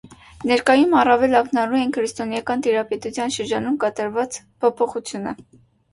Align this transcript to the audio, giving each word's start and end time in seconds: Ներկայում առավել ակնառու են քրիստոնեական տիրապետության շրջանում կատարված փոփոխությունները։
Ներկայում 0.51 0.95
առավել 1.01 1.35
ակնառու 1.39 1.77
են 1.81 1.93
քրիստոնեական 1.97 2.65
տիրապետության 2.69 3.35
շրջանում 3.37 3.77
կատարված 3.85 4.41
փոփոխությունները։ 4.63 5.51